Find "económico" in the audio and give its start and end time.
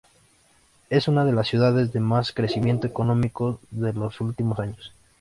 2.87-3.59